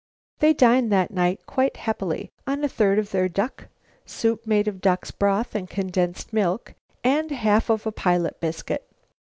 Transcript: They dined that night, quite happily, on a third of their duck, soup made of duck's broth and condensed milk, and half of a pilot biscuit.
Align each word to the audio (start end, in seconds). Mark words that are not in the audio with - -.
They 0.39 0.53
dined 0.53 0.91
that 0.91 1.11
night, 1.11 1.41
quite 1.45 1.77
happily, 1.77 2.31
on 2.47 2.63
a 2.63 2.67
third 2.67 2.97
of 2.97 3.11
their 3.11 3.29
duck, 3.29 3.67
soup 4.03 4.47
made 4.47 4.67
of 4.67 4.81
duck's 4.81 5.11
broth 5.11 5.53
and 5.53 5.69
condensed 5.69 6.33
milk, 6.33 6.73
and 7.03 7.29
half 7.29 7.69
of 7.69 7.85
a 7.85 7.91
pilot 7.91 8.39
biscuit. 8.39 8.89